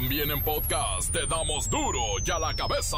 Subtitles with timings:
[0.00, 2.96] También en podcast te damos duro y a la cabeza.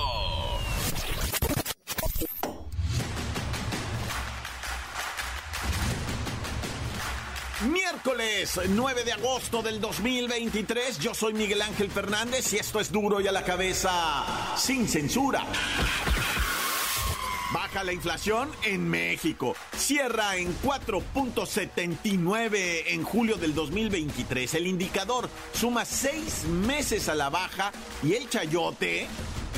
[7.71, 13.23] Miércoles 9 de agosto del 2023, yo soy Miguel Ángel Fernández y esto es duro
[13.23, 15.47] y a la cabeza sin censura.
[17.85, 19.57] La inflación en México.
[19.75, 24.53] Cierra en 4.79 en julio del 2023.
[24.55, 27.73] El indicador suma seis meses a la baja
[28.03, 29.07] y el chayote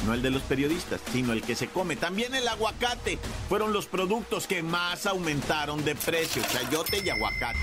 [0.06, 1.96] no el de los periodistas, sino el que se come.
[1.96, 7.58] También el aguacate fueron los productos que más aumentaron de precio, chayote y aguacate.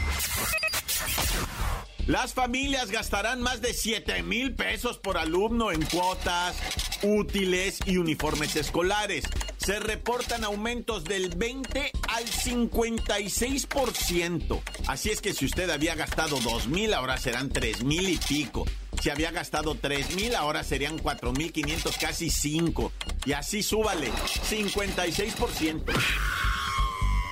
[2.06, 6.58] Las familias gastarán más de 7 mil pesos por alumno en cuotas,
[7.04, 9.26] útiles y uniformes escolares.
[9.70, 14.60] Se reportan aumentos del 20 al 56%.
[14.88, 18.66] Así es que si usted había gastado 2 mil, ahora serán 3 mil y pico.
[19.00, 22.92] Si había gastado 3 mil, ahora serían 4 mil 500, casi 5.
[23.28, 24.12] Y así súbale,
[24.50, 25.84] 56%.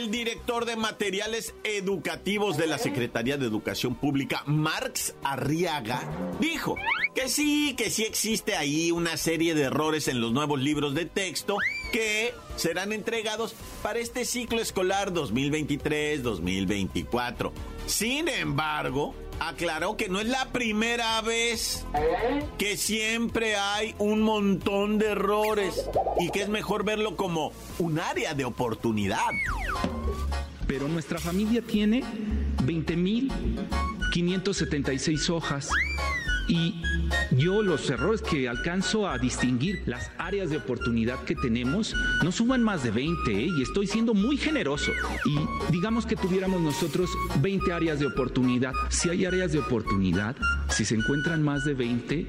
[0.00, 6.00] El director de materiales educativos de la Secretaría de Educación Pública, Marx Arriaga,
[6.40, 6.76] dijo
[7.14, 11.04] que sí, que sí existe ahí una serie de errores en los nuevos libros de
[11.04, 11.58] texto
[11.92, 17.52] que serán entregados para este ciclo escolar 2023-2024.
[17.84, 21.84] Sin embargo, aclaró que no es la primera vez,
[22.58, 25.90] que siempre hay un montón de errores
[26.20, 29.26] y que es mejor verlo como un área de oportunidad.
[30.66, 32.04] Pero nuestra familia tiene
[32.64, 35.70] 20.576 hojas
[36.50, 36.74] y
[37.30, 41.94] yo los errores que alcanzo a distinguir, las áreas de oportunidad que tenemos,
[42.24, 43.48] no suman más de 20 ¿eh?
[43.56, 44.90] y estoy siendo muy generoso.
[45.24, 45.38] Y
[45.70, 47.08] digamos que tuviéramos nosotros
[47.40, 48.72] 20 áreas de oportunidad.
[48.88, 50.34] Si hay áreas de oportunidad,
[50.68, 52.26] si se encuentran más de 20,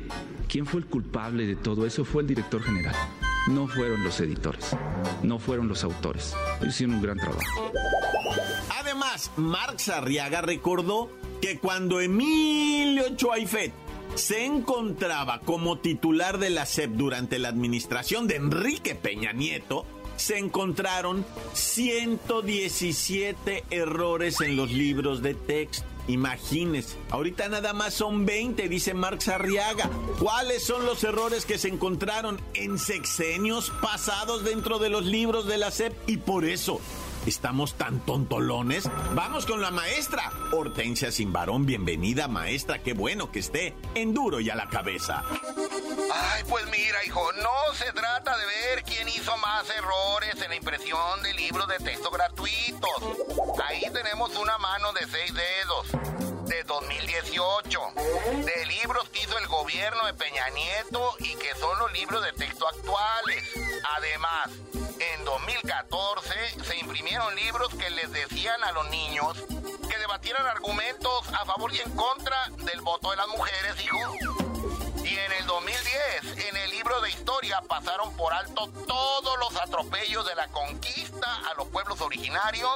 [0.47, 2.05] ¿quién fue el culpable de todo eso?
[2.05, 2.95] Fue el director general.
[3.47, 4.77] No fueron los editores,
[5.23, 6.35] no fueron los autores.
[6.63, 7.71] Hicieron un gran trabajo.
[8.79, 11.09] Además, Marx Arriaga recordó
[11.41, 13.73] que cuando Emilio Chuaifet
[14.15, 19.85] se encontraba como titular de la SEP durante la administración de Enrique Peña Nieto,
[20.17, 25.85] se encontraron 117 errores en los libros de texto.
[26.07, 29.89] Imagínense, ahorita nada más son 20, dice Marx Arriaga.
[30.19, 35.57] ¿Cuáles son los errores que se encontraron en sexenios pasados dentro de los libros de
[35.57, 35.93] la SEP?
[36.07, 36.81] Y por eso
[37.25, 38.89] ¿Estamos tan tontolones?
[39.13, 40.31] Vamos con la maestra.
[40.53, 42.79] Hortensia Simbarón, bienvenida maestra.
[42.79, 45.23] Qué bueno que esté en duro y a la cabeza.
[46.13, 50.55] Ay, pues mira, hijo, no se trata de ver quién hizo más errores en la
[50.55, 52.89] impresión de libros de texto gratuitos.
[53.65, 56.20] Ahí tenemos una mano de seis dedos.
[56.71, 57.79] De 2018,
[58.45, 62.31] de libros que hizo el gobierno de Peña Nieto y que son los libros de
[62.31, 63.43] texto actuales.
[63.97, 66.33] Además, en 2014
[66.63, 69.37] se imprimieron libros que les decían a los niños
[69.89, 74.40] que debatieran argumentos a favor y en contra del voto de las mujeres, hijo.
[75.03, 80.25] Y en el 2010, en el libro de historia, pasaron por alto todos los atropellos
[80.25, 82.71] de la conquista a los pueblos originarios.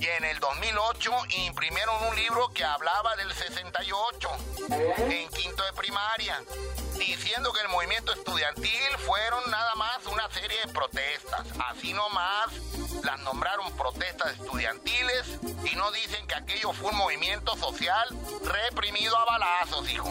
[0.00, 1.10] Y en el 2008
[1.46, 4.28] imprimieron un libro que hablaba del 68,
[4.98, 6.42] en quinto de primaria,
[6.98, 11.46] diciendo que el movimiento estudiantil fueron nada más una serie de protestas.
[11.70, 12.52] Así nomás
[13.04, 15.38] las nombraron protestas estudiantiles
[15.70, 18.08] y no dicen que aquello fue un movimiento social
[18.44, 20.10] reprimido a balazos, hijo.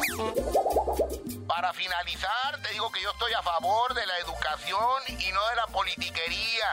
[1.69, 5.55] Para finalizar, te digo que yo estoy a favor de la educación y no de
[5.55, 6.65] la politiquería.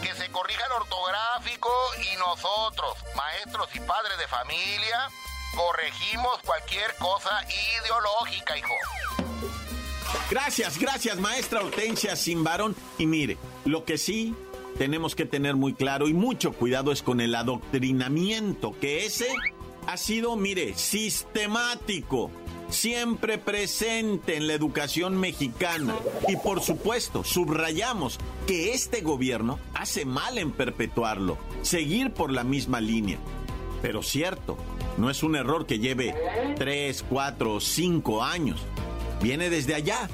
[0.00, 5.10] Que se corrija el ortográfico y nosotros, maestros y padres de familia,
[5.54, 7.42] corregimos cualquier cosa
[7.82, 8.74] ideológica, hijo.
[10.30, 12.74] Gracias, gracias, maestra Hortensia Simbarón.
[12.96, 14.34] Y mire, lo que sí
[14.78, 19.28] tenemos que tener muy claro y mucho cuidado es con el adoctrinamiento, que ese
[19.86, 22.30] ha sido, mire, sistemático
[22.70, 25.94] siempre presente en la educación mexicana.
[26.28, 32.80] Y por supuesto, subrayamos que este gobierno hace mal en perpetuarlo, seguir por la misma
[32.80, 33.18] línea.
[33.82, 34.56] Pero cierto,
[34.98, 36.14] no es un error que lleve
[36.56, 38.60] 3, 4 o 5 años.
[39.22, 40.08] Viene desde allá,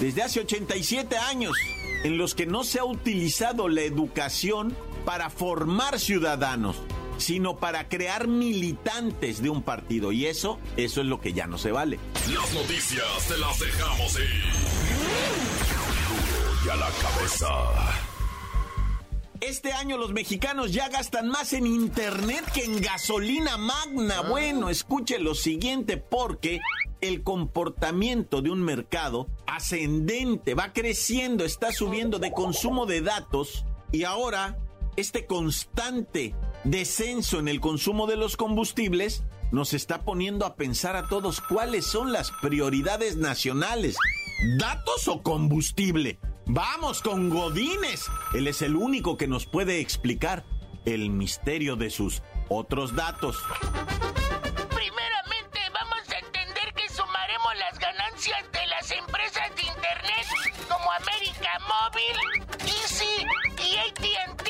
[0.00, 1.56] desde hace 87 años,
[2.04, 6.76] en los que no se ha utilizado la educación para formar ciudadanos,
[7.22, 10.12] sino para crear militantes de un partido.
[10.12, 11.98] Y eso, eso es lo que ya no se vale.
[12.32, 14.42] Las noticias te las dejamos ir.
[16.66, 17.48] Y a la cabeza.
[19.40, 24.22] Este año los mexicanos ya gastan más en internet que en gasolina magna.
[24.22, 26.60] Bueno, escuche lo siguiente porque
[27.00, 34.04] el comportamiento de un mercado ascendente va creciendo, está subiendo de consumo de datos y
[34.04, 34.58] ahora
[34.94, 41.08] este constante descenso en el consumo de los combustibles nos está poniendo a pensar a
[41.08, 43.96] todos cuáles son las prioridades nacionales.
[44.58, 46.18] ¿Datos o combustible?
[46.46, 48.06] Vamos con Godínez.
[48.34, 50.44] Él es el único que nos puede explicar
[50.84, 53.36] el misterio de sus otros datos.
[54.74, 60.26] Primeramente vamos a entender que sumaremos las ganancias de las empresas de Internet
[60.68, 62.16] como América Móvil,
[62.66, 63.26] Easy
[63.58, 64.41] y ATT.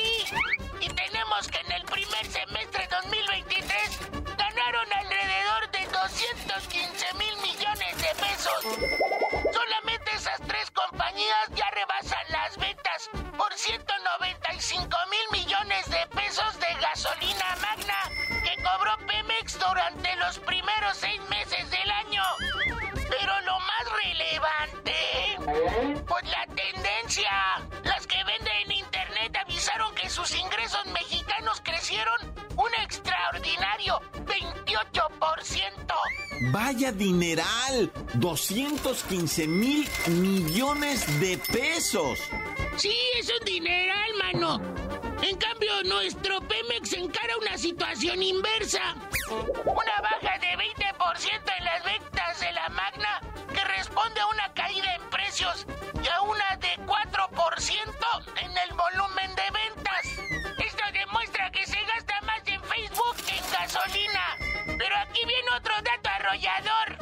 [1.43, 3.99] Tenemos que en el primer semestre 2023
[4.37, 8.63] ganaron alrededor de 215 mil millones de pesos.
[9.51, 16.73] Solamente esas tres compañías ya rebasan las ventas por 195 mil millones de pesos de
[16.79, 17.97] gasolina magna
[18.43, 22.23] que cobró Pemex durante los primeros seis meses del año.
[23.09, 25.37] Pero lo más relevante,
[26.07, 27.31] pues la tendencia.
[27.83, 31.22] Las que venden en internet avisaron que sus ingresos mexicanos
[32.55, 35.93] un extraordinario 28%.
[36.51, 42.19] Vaya dineral, 215 mil millones de pesos.
[42.77, 44.61] Sí, es un dineral, mano.
[45.21, 48.95] En cambio, nuestro Pemex encara una situación inversa.
[49.29, 53.21] Una baja de 20% en las ventas de la Magna
[53.53, 55.65] que responde a una caída en precios
[56.03, 59.02] y a una de 4% en el volumen
[64.83, 66.97] Pero aquí viene otro dato arrollador.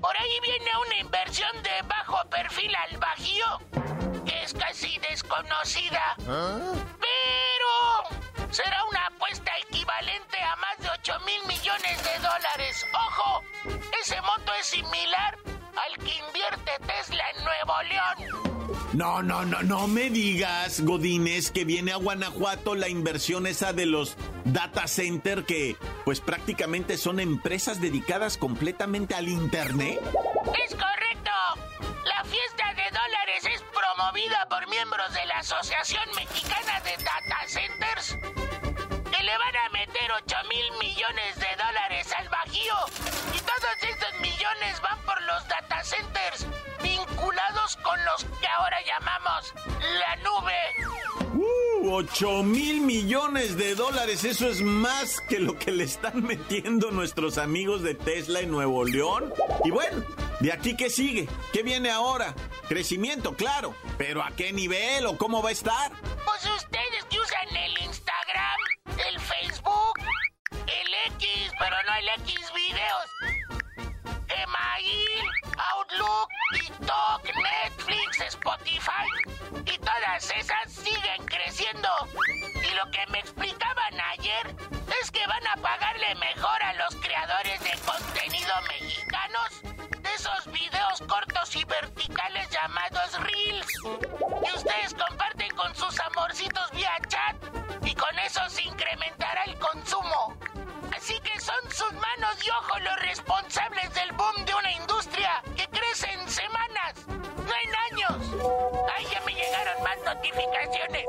[0.00, 3.60] Por ahí viene una inversión de bajo perfil al bajío
[4.24, 6.14] que es casi desconocida.
[6.16, 12.86] Pero será una apuesta equivalente a más de 8 mil millones de dólares.
[12.94, 13.42] ¡Ojo!
[14.00, 15.36] Ese monto es similar
[15.74, 18.23] al que invierte Tesla en Nuevo León.
[18.94, 23.86] No, no, no, no me digas, Godínez, que viene a Guanajuato la inversión esa de
[23.86, 29.98] los data center que pues prácticamente son empresas dedicadas completamente al Internet.
[30.64, 31.30] ¡Es correcto!
[32.04, 38.16] La fiesta de dólares es promovida por miembros de la Asociación Mexicana de Data Centers
[39.24, 42.74] le van a meter 8 mil millones de dólares al Bajío
[43.34, 46.46] y todos estos millones van por los data centers
[46.82, 50.54] vinculados con los que ahora llamamos la nube.
[51.34, 51.64] ¡Uh!
[51.96, 57.38] 8 mil millones de dólares, eso es más que lo que le están metiendo nuestros
[57.38, 59.32] amigos de Tesla en Nuevo León.
[59.64, 60.02] Y bueno,
[60.40, 61.28] ¿de aquí qué sigue?
[61.52, 62.34] ¿Qué viene ahora?
[62.68, 65.92] Crecimiento, claro, pero ¿a qué nivel o cómo va a estar?
[66.24, 68.13] Pues ustedes que usan el Instagram,
[71.64, 72.04] pero no hay
[72.54, 73.08] videos,
[74.28, 75.30] Email,
[75.72, 79.08] Outlook, TikTok, Netflix, Spotify
[79.64, 81.88] y todas esas siguen creciendo.
[82.54, 84.54] Y lo que me explicaban ayer
[85.00, 89.62] es que van a pagarle mejor a los creadores de contenido mexicanos
[90.02, 93.72] de esos videos cortos y verticales llamados Reels
[94.44, 97.36] que ustedes comparten con sus amorcitos vía chat
[97.82, 100.36] y con eso se incrementará el consumo.
[100.96, 105.66] Así que son sus manos y ojos los responsables del boom de una industria que
[105.66, 108.44] crece en semanas, no en años.
[108.96, 111.04] Ay, ya me llegaron más notificaciones.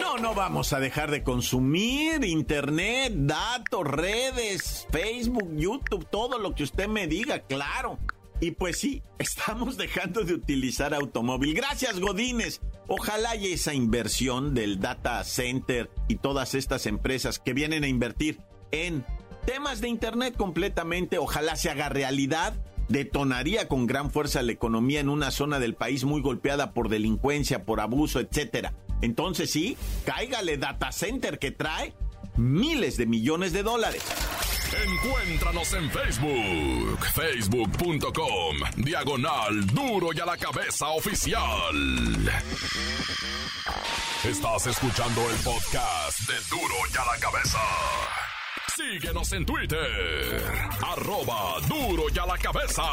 [0.00, 6.64] No, no vamos a dejar de consumir internet, datos, redes, Facebook, YouTube, todo lo que
[6.64, 7.98] usted me diga, claro.
[8.40, 11.54] Y pues sí, estamos dejando de utilizar automóvil.
[11.54, 12.60] Gracias, Godines.
[12.88, 18.40] Ojalá y esa inversión del data center y todas estas empresas que vienen a invertir
[18.70, 19.04] en
[19.48, 22.52] temas de Internet completamente, ojalá se haga realidad.
[22.88, 27.64] Detonaría con gran fuerza la economía en una zona del país muy golpeada por delincuencia,
[27.64, 28.74] por abuso, etcétera.
[29.00, 31.94] Entonces sí, cáigale data center que trae
[32.36, 34.04] miles de millones de dólares.
[34.86, 41.74] Encuéntranos en Facebook, facebook.com, diagonal duro y a la cabeza oficial.
[44.24, 47.58] Estás escuchando el podcast de duro y a la cabeza.
[48.78, 50.40] Síguenos en Twitter,
[50.86, 52.84] arroba duro y a la cabeza.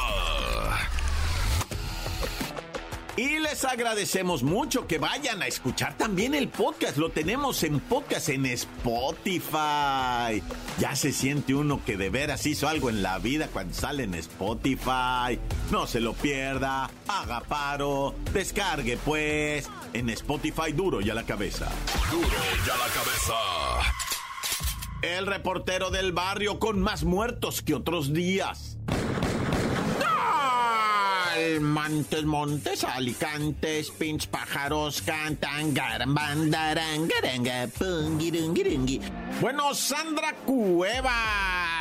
[3.16, 6.98] Y les agradecemos mucho que vayan a escuchar también el podcast.
[6.98, 10.42] Lo tenemos en podcast en Spotify.
[10.80, 14.16] Ya se siente uno que de veras hizo algo en la vida cuando sale en
[14.16, 15.40] Spotify.
[15.70, 21.70] No se lo pierda, haga paro, descargue pues en Spotify duro y a la cabeza.
[22.10, 23.95] Duro y a la cabeza.
[25.06, 28.80] El reportero del barrio con más muertos que otros días.
[31.62, 39.00] Montes, montes, alicantes, pinch pájaros cantan, garambandarangaranga, pungirungirungi.
[39.42, 40.34] Bueno, Sandra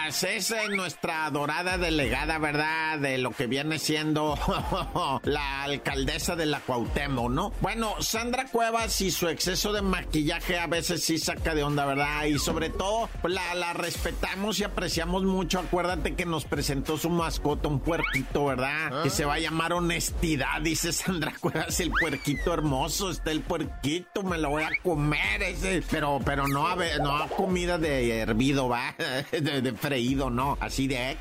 [0.04, 2.98] Cuevas es nuestra adorada delegada, ¿verdad?
[2.98, 4.38] De lo que viene siendo
[5.22, 7.52] la alcaldesa de la Cuauhtémoc, ¿no?
[7.62, 12.24] Bueno, Sandra Cuevas y su exceso de maquillaje a veces sí saca de onda, ¿verdad?
[12.24, 15.58] Y sobre todo, la, la respetamos y apreciamos mucho.
[15.58, 19.04] Acuérdate que nos presentó su mascota, un puerquito, ¿verdad?
[19.04, 24.22] Que se va a llamar honestidad, dice Sandra Cuevas, el puerquito hermoso, está el puerquito,
[24.22, 28.18] me lo voy a comer ese, pero, pero no a ver, no a comida de
[28.18, 28.94] hervido, va,
[29.32, 31.16] de, de freído, no, así de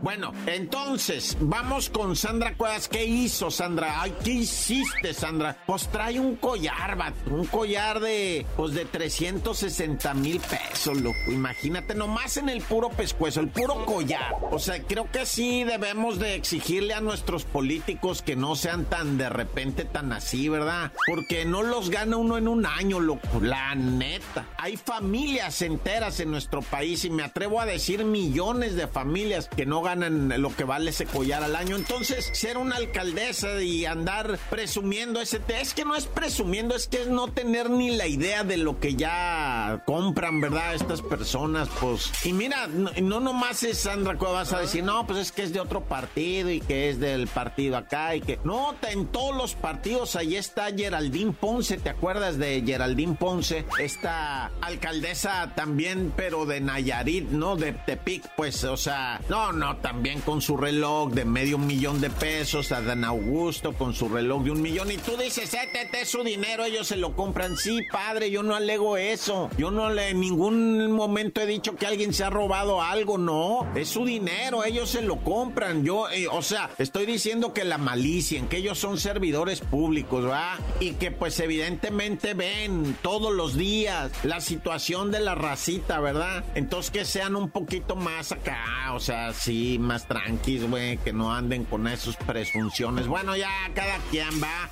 [0.00, 4.00] bueno, entonces, vamos con Sandra Cuevas, ¿qué hizo Sandra?
[4.00, 5.58] Ay, ¿qué hiciste Sandra?
[5.66, 11.94] Pues trae un collar, va, un collar de, pues de 360 mil pesos, loco, imagínate,
[11.94, 16.34] nomás en el puro pescuezo, el puro collar, o sea, creo que sí debemos de
[16.34, 20.92] exigirle a nuestros políticos que no sean tan de repente tan así, ¿verdad?
[21.06, 24.46] Porque no los gana uno en un año, loco, la neta.
[24.56, 29.66] Hay familias enteras en nuestro país y me atrevo a decir millones de familias que
[29.66, 31.74] no ganan lo que vale ese collar al año.
[31.76, 35.40] Entonces, ser una alcaldesa y andar presumiendo ese...
[35.48, 38.78] Es que no es presumiendo, es que es no tener ni la idea de lo
[38.78, 40.74] que ya compran, ¿verdad?
[40.74, 42.10] Estas personas, pues...
[42.24, 45.52] Y mira, no, no nomás es Sandra Cuevas a decir, no, pues es que es
[45.52, 48.38] de otro partido y que es del partido acá y que...
[48.44, 53.66] No, en todos los partidos ahí está Geraldine Ponce, ¿te acuerdas de Geraldine Ponce?
[53.78, 55.79] Esta alcaldesa también,
[56.16, 57.56] pero de Nayarit, ¿no?
[57.56, 62.10] De Tepic, pues, o sea, no, no, también con su reloj de medio millón de
[62.10, 66.08] pesos, a Dan Augusto con su reloj de un millón y tú dices, este es
[66.08, 67.56] su dinero, ellos se lo compran.
[67.56, 69.50] Sí, padre, yo no alego eso.
[69.56, 73.66] Yo no le en ningún momento he dicho que alguien se ha robado algo, no.
[73.74, 75.84] Es su dinero, ellos se lo compran.
[75.84, 80.26] Yo, eh, o sea, estoy diciendo que la malicia, en que ellos son servidores públicos,
[80.26, 80.58] ¿va?
[80.80, 85.34] Y que pues evidentemente ven todos los días la situación de la
[85.78, 86.44] ¿verdad?
[86.54, 91.32] Entonces que sean un poquito más acá, o sea, sí, más tranquilos, güey, que no
[91.32, 93.06] anden con esas presunciones.
[93.06, 94.70] Bueno, ya cada quien va.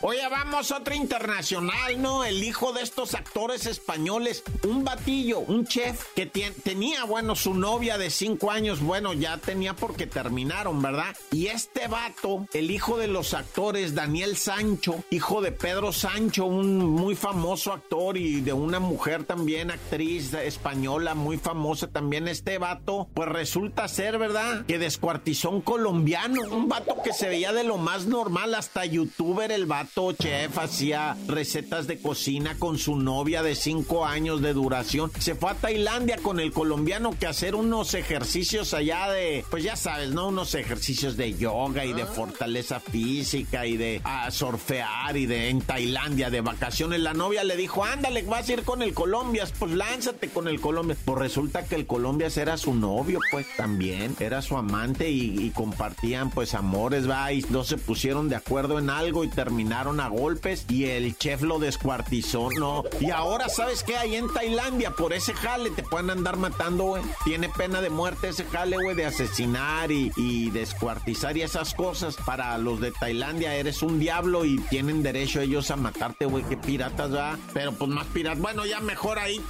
[0.00, 2.24] Oye, vamos otra internacional, ¿no?
[2.24, 7.98] El hijo de estos actores españoles, un batillo, un chef que tenía, bueno, su novia
[7.98, 11.16] de cinco años, bueno, ya tenía porque terminaron, ¿verdad?
[11.32, 16.78] Y este vato, el hijo de los actores, Daniel Sancho, hijo de Pedro Sancho, un
[16.78, 23.08] muy famoso actor y de una mujer también, actriz española, muy famosa también, este vato,
[23.14, 24.64] pues resulta ser, ¿verdad?
[24.66, 28.97] Que descuartizó un colombiano, un vato que se veía de lo más normal hasta YouTube
[28.98, 34.52] youtuber, el vato chef, hacía recetas de cocina con su novia de cinco años de
[34.52, 35.12] duración.
[35.18, 39.76] Se fue a Tailandia con el colombiano que hacer unos ejercicios allá de, pues ya
[39.76, 40.28] sabes, ¿no?
[40.28, 45.60] Unos ejercicios de yoga y de fortaleza física y de ah, surfear y de en
[45.60, 47.00] Tailandia de vacaciones.
[47.00, 50.60] La novia le dijo, ándale, vas a ir con el Colombia, pues lánzate con el
[50.60, 50.96] Colombia.
[51.04, 56.30] Pues resulta que el Colombia era su novio, pues también, era su amante y, compartían
[56.30, 60.66] pues amores, va, y no se pusieron de acuerdo en algo y terminaron a golpes
[60.68, 62.84] y el chef lo descuartizó, ¿no?
[63.00, 63.96] Y ahora, ¿sabes qué?
[63.96, 67.02] Ahí en Tailandia, por ese jale te pueden andar matando, güey.
[67.24, 72.16] Tiene pena de muerte ese jale, güey, de asesinar y, descuartizar y esas cosas.
[72.16, 76.44] Para los de Tailandia eres un diablo y tienen derecho ellos a matarte, güey.
[76.44, 77.38] Qué piratas, va.
[77.52, 78.40] Pero pues más piratas.
[78.40, 79.40] Bueno, ya mejor ahí.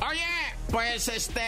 [0.00, 0.20] Oye,
[0.70, 1.40] pues este,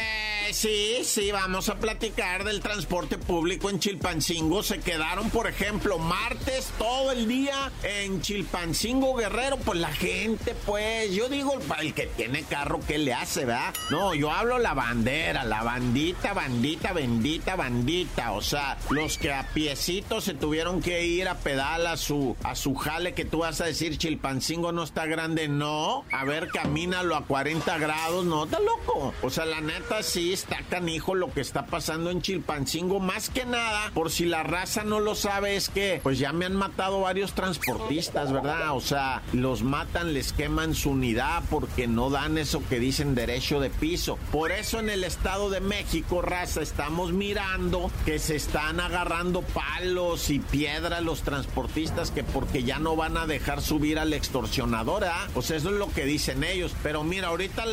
[0.52, 4.62] sí, sí, vamos a platicar del transporte público en Chilpancingo.
[4.62, 9.58] Se quedaron, por ejemplo, martes todo el día en Chilpancingo Guerrero.
[9.58, 13.74] Pues la gente, pues, yo digo, el que tiene carro, ¿qué le hace, verdad?
[13.90, 18.32] No, yo hablo la bandera, la bandita, bandita, bendita, bandita.
[18.32, 22.54] O sea, los que a piecito se tuvieron que ir a pedal a su, a
[22.54, 25.48] su jale, que tú vas a decir Chilpancingo no está grande.
[25.48, 29.09] No, a ver, camínalo a 40 grados, no, está loco.
[29.22, 33.00] O sea, la neta sí está canijo lo que está pasando en Chilpancingo.
[33.00, 36.46] Más que nada, por si la raza no lo sabe, es que pues ya me
[36.46, 38.76] han matado varios transportistas, ¿verdad?
[38.76, 43.60] O sea, los matan, les queman su unidad porque no dan eso que dicen derecho
[43.60, 44.18] de piso.
[44.30, 50.30] Por eso en el Estado de México, raza, estamos mirando que se están agarrando palos
[50.30, 55.28] y piedras los transportistas que porque ya no van a dejar subir al extorsionador, ¿ah?
[55.34, 56.72] Pues eso es lo que dicen ellos.
[56.82, 57.64] Pero mira, ahorita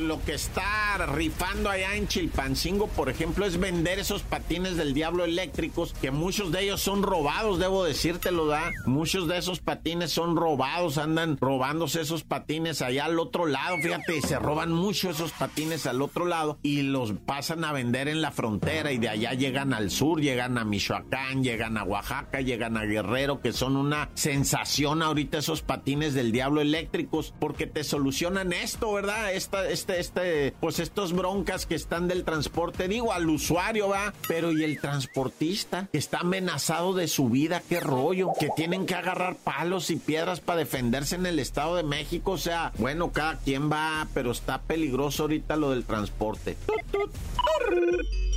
[0.00, 5.24] lo que está rifando allá en Chilpancingo, por ejemplo, es vender esos patines del diablo
[5.24, 8.72] eléctricos, que muchos de ellos son robados, debo decírtelo, da.
[8.86, 14.22] Muchos de esos patines son robados, andan robándose esos patines allá al otro lado, fíjate,
[14.22, 18.30] se roban mucho esos patines al otro lado y los pasan a vender en la
[18.30, 22.84] frontera y de allá llegan al sur, llegan a Michoacán, llegan a Oaxaca, llegan a
[22.84, 28.92] Guerrero, que son una sensación ahorita esos patines del diablo eléctricos, porque te solucionan esto,
[28.92, 29.32] ¿verdad?
[29.32, 34.52] Esta, este, este, pues estos broncas que están del transporte, digo, al usuario va, pero
[34.52, 39.36] y el transportista que está amenazado de su vida, qué rollo, que tienen que agarrar
[39.36, 43.70] palos y piedras para defenderse en el Estado de México, o sea, bueno, cada quien
[43.70, 46.56] va, pero está peligroso ahorita lo del transporte.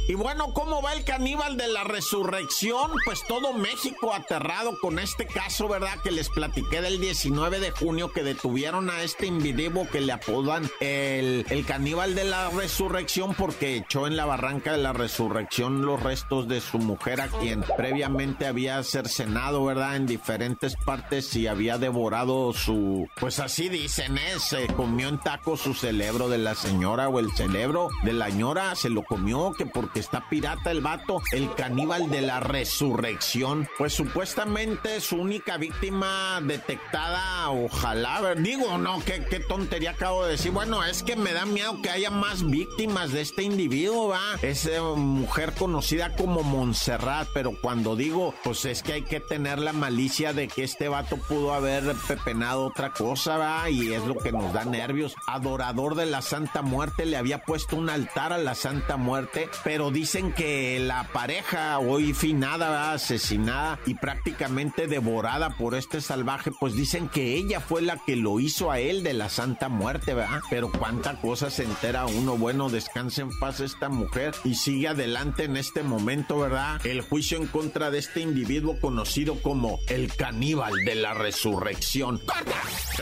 [0.10, 2.92] Y bueno, ¿cómo va el caníbal de la resurrección?
[3.06, 6.00] Pues todo México aterrado con este caso, ¿verdad?
[6.04, 10.68] Que les platiqué del 19 de junio que detuvieron a este individuo que le apodan
[10.80, 16.02] el, el caníbal de la resurrección porque echó en la barranca de la resurrección los
[16.02, 19.96] restos de su mujer a quien previamente había cercenado, ¿verdad?
[19.96, 23.08] En diferentes partes y había devorado su...
[23.20, 24.40] Pues así dicen, ¿eh?
[24.40, 28.76] Se comió en taco su cerebro de la señora o el cerebro de la señora
[28.76, 33.68] se lo comió que porque está pirata el vato, el caníbal de la resurrección.
[33.78, 40.32] Pues supuestamente su única víctima detectada, ojalá, ver, digo, no, qué, qué tontería acabo de
[40.32, 40.52] decir.
[40.52, 44.36] Bueno, es que me da miedo que haya más víctimas de este individuo, va.
[44.42, 49.60] Es eh, mujer conocida como Montserrat, pero cuando digo, pues es que hay que tener
[49.60, 54.16] la malicia de que este vato pudo haber pepenado otra cosa, va, y es lo
[54.16, 55.16] que nos da nervios.
[55.28, 59.92] Adorador de la Santa Muerte, le había puesto un altar a la Santa Muerte, pero
[59.92, 67.08] dicen que la pareja hoy finada, asesinada y prácticamente devorada por este salvaje, pues dicen
[67.08, 70.42] que ella fue la que lo hizo a él de la Santa Muerte, ¿verdad?
[70.50, 72.38] Pero cuánta cosa se entera uno.
[72.38, 76.86] Bueno, descanse en paz esta mujer y sigue adelante en este momento, ¿verdad?
[76.86, 82.22] El juicio en contra de este individuo conocido como el caníbal de la resurrección.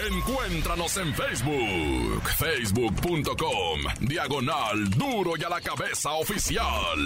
[0.09, 6.99] Encuéntranos en Facebook, facebook.com, diagonal duro y a la cabeza oficial.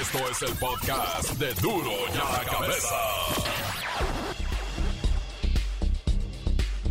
[0.00, 3.41] Esto es el podcast de Duro ya la cabeza.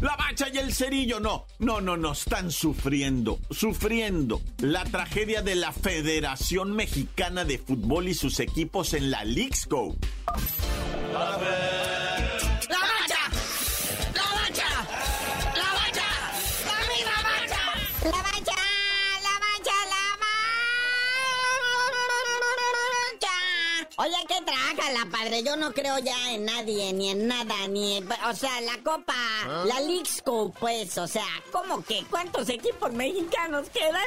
[0.02, 5.54] La bacha y el cerillo, no, no, no, no, están sufriendo, sufriendo la tragedia de
[5.54, 9.96] la Federación Mexicana de Fútbol y sus equipos en la League's Go.
[11.14, 11.56] Oye,
[12.50, 13.22] ¿qué traja
[18.04, 18.51] la
[24.82, 25.12] padre?
[25.12, 28.08] padre, yo no creo ya en nadie, ni en nada, ni en...
[28.30, 29.63] O sea, la Copa, ¿Ah?
[29.67, 32.04] la League's Cup, pues, o sea, ¿cómo que?
[32.10, 34.02] ¿Cuántos equipos mexicanos quedan?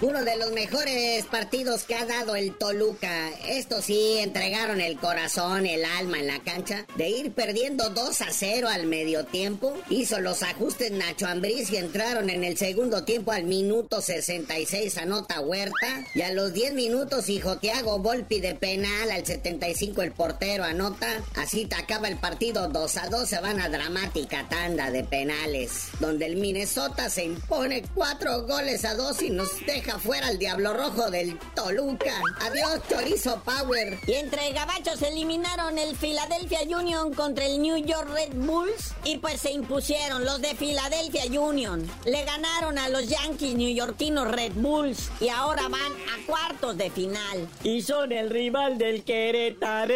[0.00, 3.30] Uno de los mejores partidos que ha dado el Toluca.
[3.46, 6.86] Esto sí, entregaron el corazón, el alma en la cancha.
[6.96, 11.76] De ir perdiendo 2 a 0 al medio tiempo, hizo los ajustes Nacho Ambriz y
[11.76, 16.04] entraron en el segundo tiempo al minuto 66, anota Huerta.
[16.14, 21.22] Y a los 10 minutos, hijo Tiago Volpi de penal, al 75 el portero anota.
[21.36, 26.26] Así acaba el partido 2 a 2, se van a dramática tanda de penales, donde
[26.26, 31.10] el Minnesota se impone 4 goles a 2 y nos deja fuera al Diablo Rojo
[31.10, 32.20] del Toluca.
[32.40, 33.98] Adiós, Chorizo Power.
[34.06, 39.40] Y entre gabachos eliminaron el Philadelphia Union contra el New York Red Bulls y pues
[39.40, 41.90] se impusieron los de Philadelphia Union.
[42.04, 47.48] Le ganaron a los Yankees neoyorquinos Red Bulls y ahora van a cuartos de final.
[47.62, 49.94] Y son el rival del Querétaro.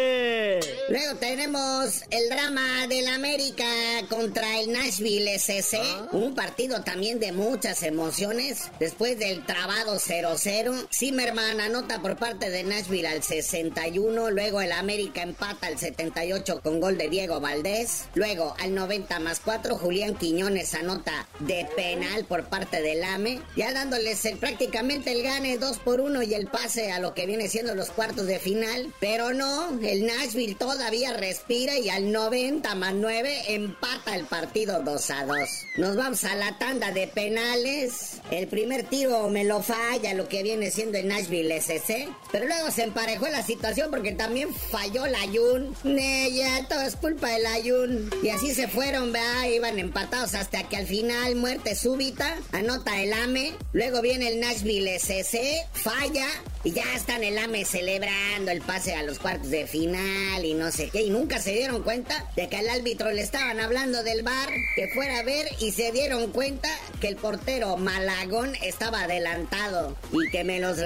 [0.89, 3.65] Luego tenemos el drama del América
[4.09, 5.77] contra el Nashville SC.
[5.79, 6.07] Ah.
[6.13, 8.71] Un partido también de muchas emociones.
[8.79, 14.31] Después del trabado 0-0, Zimmerman anota por parte de Nashville al 61.
[14.31, 18.05] Luego el América empata al 78 con gol de Diego Valdés.
[18.15, 23.41] Luego al 90 más 4, Julián Quiñones anota de penal por parte del AME.
[23.55, 27.49] Ya dándoles prácticamente el gane 2 por 1 y el pase a lo que viene
[27.49, 28.93] siendo los cuartos de final.
[28.99, 35.09] Pero no, el Nashville todavía respira y al 90 más 9 empata el partido 2
[35.11, 35.37] a 2.
[35.77, 38.21] Nos vamos a la tanda de penales.
[38.31, 42.09] El primer tiro me lo falla lo que viene siendo el Nashville SC.
[42.31, 45.75] Pero luego se emparejó la situación porque también falló la Ayun.
[45.83, 48.09] ya todo es culpa del Ayun.
[48.23, 53.13] Y así se fueron, vea, iban empatados hasta que al final, muerte súbita, anota el
[53.13, 53.53] AME.
[53.73, 56.27] Luego viene el Nashville SC, falla.
[56.63, 60.71] Y ya están el AME celebrando el pase a los cuartos de final y no
[60.71, 61.03] sé qué.
[61.03, 64.89] Y nunca se dieron cuenta de que al árbitro le estaban hablando del bar, que
[64.89, 70.43] fuera a ver y se dieron cuenta que el portero Malagón estaba adelantado y que
[70.43, 70.77] me los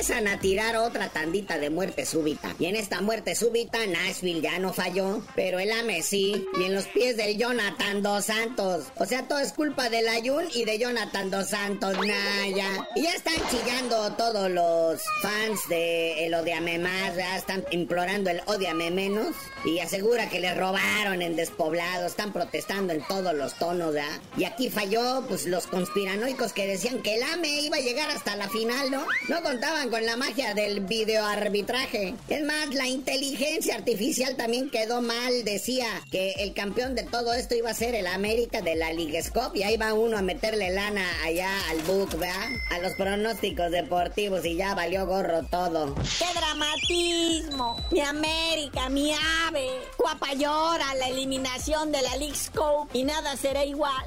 [0.00, 2.54] regresan a tirar otra tandita de muerte súbita.
[2.58, 6.46] Y en esta muerte súbita Nashville ya no falló, pero el AME sí.
[6.58, 8.86] Y en los pies del Jonathan Dos Santos.
[8.96, 12.88] O sea, todo es culpa del Ayun y de Jonathan Dos Santos, Naya.
[12.96, 18.40] Y ya están chillando todos los fans de el Odiame Más, ya están implorando el
[18.46, 19.36] Odiame Menos
[19.66, 24.18] y asegura que le robaron en despoblado, están protestando en todos los tonos, ¿verdad?
[24.38, 28.34] Y aquí falló, pues los conspiranoicos que decían que el AME iba a llegar hasta
[28.36, 29.04] la final, ¿no?
[29.28, 32.14] No contaban con la magia del videoarbitraje.
[32.28, 37.54] Es más, la inteligencia artificial también quedó mal, decía que el campeón de todo esto
[37.54, 40.70] iba a ser el América de la Liga Scope y ahí va uno a meterle
[40.70, 42.48] lana allá al book, ¿verdad?
[42.70, 45.94] A los pronósticos deportivos y ya valió gorro todo.
[45.94, 47.76] ¡Qué dramatismo!
[47.90, 49.12] Mi América, mi
[49.46, 49.68] ave.
[49.96, 54.04] Cuapa llora la eliminación de la League Scope y nada será igual.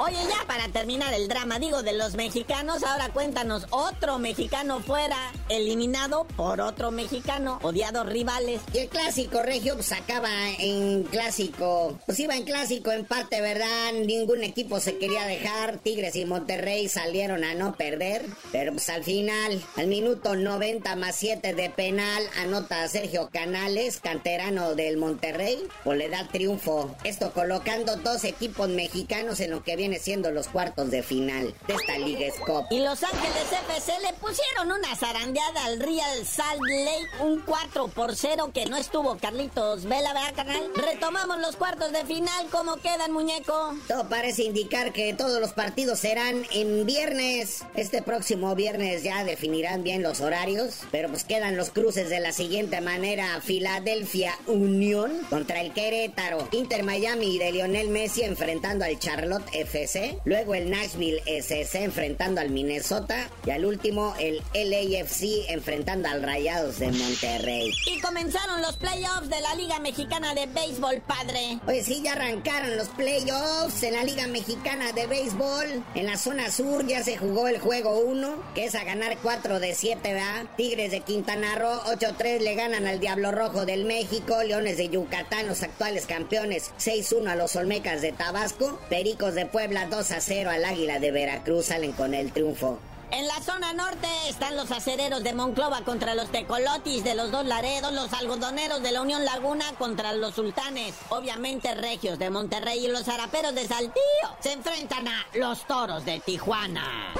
[0.00, 5.16] Oye, ya para terminar el drama, digo, de los mexicanos, ahora cuéntanos, otro mexicano fuera
[5.48, 8.60] eliminado por otro mexicano, odiados rivales.
[8.72, 10.30] Y el clásico regio pues acaba
[10.60, 13.92] en clásico, pues iba en clásico en parte, ¿verdad?
[14.04, 19.02] Ningún equipo se quería dejar, Tigres y Monterrey salieron a no perder, pero pues al
[19.02, 25.94] final, al minuto 90 más 7 de penal, anota Sergio Canales, canterano del Monterrey, o
[25.94, 26.94] le da triunfo.
[27.02, 31.74] Esto colocando dos equipos mexicanos en lo que viene siendo los cuartos de final de
[31.74, 32.74] esta Liga Scope.
[32.74, 38.14] Y Los Ángeles FC le pusieron una zarandeada al Real Salt Lake, un 4 por
[38.14, 40.70] 0 que no estuvo Carlitos Vela, ¿verdad, canal?
[40.74, 43.74] Retomamos los cuartos de final, ¿cómo quedan, muñeco?
[43.86, 47.64] Todo parece indicar que todos los partidos serán en viernes.
[47.74, 52.32] Este próximo viernes ya definirán bien los horarios, pero pues quedan los cruces de la
[52.32, 59.46] siguiente manera: Filadelfia Unión contra el Querétaro, Inter Miami de Lionel Messi enfrentando al Charlotte
[59.52, 59.77] FC,
[60.24, 66.78] luego el Nashville SC enfrentando al Minnesota y al último el LAFC enfrentando al Rayados
[66.78, 67.72] de Monterrey.
[67.86, 71.58] Y comenzaron los playoffs de la Liga Mexicana de Béisbol, padre.
[71.64, 75.84] Pues sí, ya arrancaron los playoffs en la Liga Mexicana de Béisbol.
[75.94, 79.60] En la zona sur ya se jugó el juego 1, que es a ganar 4
[79.60, 80.46] de 7, ¿verdad?
[80.56, 85.46] Tigres de Quintana Roo 8-3 le ganan al Diablo Rojo del México, Leones de Yucatán,
[85.46, 90.50] los actuales campeones 6-1 a los Olmecas de Tabasco, Pericos de Puebla 2 a 0
[90.50, 92.78] al Águila de Veracruz salen con el triunfo.
[93.10, 97.46] En la zona norte están los acereros de Monclova contra los tecolotis de los dos
[97.46, 102.88] Laredos, los algodoneros de la Unión Laguna contra los sultanes, obviamente regios de Monterrey y
[102.88, 107.14] los araperos de Saltillo se enfrentan a los toros de Tijuana.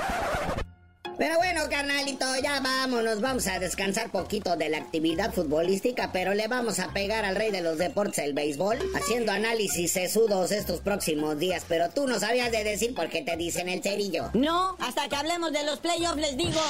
[1.18, 6.46] Pero bueno, carnalito, ya vámonos, vamos a descansar poquito de la actividad futbolística, pero le
[6.46, 11.37] vamos a pegar al rey de los deportes, el béisbol, haciendo análisis sesudos estos próximos
[11.37, 14.31] días, pero tú no sabías de decir por qué te dicen el cerillo.
[14.33, 16.61] No, hasta que hablemos de los playoffs les digo.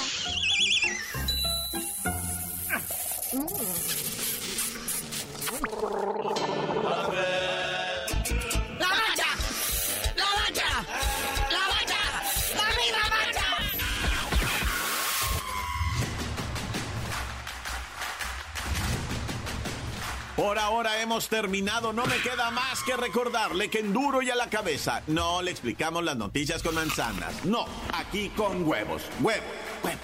[20.39, 24.37] Por ahora hemos terminado, no me queda más que recordarle que en duro y a
[24.37, 29.43] la cabeza no le explicamos las noticias con manzanas, no, aquí con huevos, huevos,
[29.83, 30.01] huevos.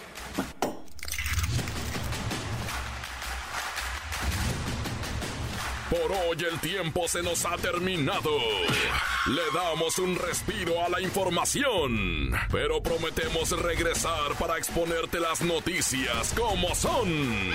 [5.89, 8.37] Por hoy el tiempo se nos ha terminado.
[9.27, 16.75] Le damos un respiro a la información, pero prometemos regresar para exponerte las noticias como
[16.75, 17.55] son.